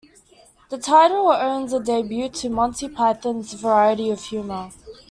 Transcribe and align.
The 0.71 0.79
title 0.79 1.29
owes 1.31 1.73
a 1.73 1.79
debt 1.79 2.33
to 2.33 2.49
Monty 2.49 2.89
Python's 2.89 3.53
variety 3.53 4.09
of 4.09 4.19
humour. 4.23 4.71